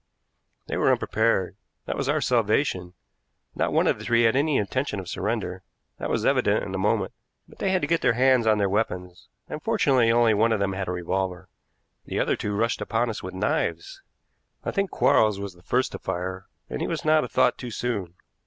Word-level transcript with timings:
They 0.65 0.77
were 0.77 0.91
unprepared, 0.91 1.57
that 1.85 1.95
was 1.95 2.09
our 2.09 2.21
salvation. 2.21 2.95
Not 3.53 3.71
one 3.71 3.85
of 3.85 3.99
the 3.99 4.03
three 4.03 4.23
had 4.23 4.35
any 4.35 4.57
intention 4.57 4.99
of 4.99 5.07
surrender, 5.07 5.61
that 5.99 6.09
was 6.09 6.25
evident 6.25 6.63
in 6.63 6.73
a 6.73 6.79
moment, 6.79 7.13
but 7.47 7.59
they 7.59 7.69
had 7.69 7.81
to 7.83 7.87
get 7.87 8.01
their 8.01 8.13
hands 8.13 8.47
on 8.47 8.57
their 8.57 8.67
weapons, 8.67 9.27
and, 9.47 9.61
fortunately, 9.61 10.11
only 10.11 10.33
one 10.33 10.51
of 10.53 10.59
them 10.59 10.73
had 10.73 10.87
a 10.87 10.91
revolver. 10.91 11.49
The 12.05 12.19
other 12.19 12.35
two 12.35 12.55
rushed 12.57 12.81
upon 12.81 13.11
us 13.11 13.21
with 13.21 13.35
knives. 13.35 14.01
I 14.63 14.71
think 14.71 14.89
Quarles 14.89 15.39
was 15.39 15.53
the 15.53 15.61
first 15.61 15.91
to 15.91 15.99
fire, 15.99 16.47
and 16.67 16.81
he 16.81 16.87
was 16.87 17.05
not 17.05 17.23
a 17.23 17.27
thought 17.27 17.59
too 17.59 17.69
soon. 17.69 18.15